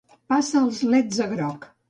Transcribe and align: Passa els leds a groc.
Passa 0.33 0.57
els 0.63 0.81
leds 0.95 1.21
a 1.27 1.29
groc. 1.37 1.71